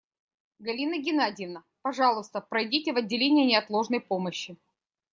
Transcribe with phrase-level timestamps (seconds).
[0.59, 4.57] Галина Геннадьевна, пожалуйста, пройдите в отделение неотложной помощи.